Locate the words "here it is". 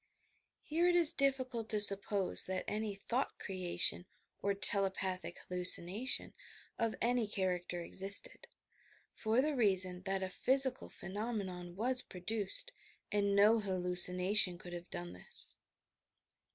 0.63-1.13